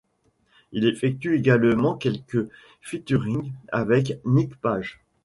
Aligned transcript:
Il 0.71 0.85
effectue 0.87 1.35
également 1.35 1.95
quelques 1.95 2.47
featuring 2.81 3.51
avec 3.71 4.19
Nik 4.25 4.59
Page. 4.59 4.99